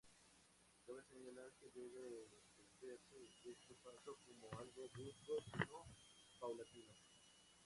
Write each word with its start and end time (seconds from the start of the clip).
Cabe 0.85 1.01
señalar 1.13 1.49
que 1.59 1.67
no 1.75 1.83
debe 1.99 2.21
entenderse 2.43 3.17
este 3.53 3.73
paso 3.85 4.11
como 4.25 4.45
algo 4.61 4.83
brusco 4.95 5.33
sino 5.51 5.77
paulatino. 6.39 6.91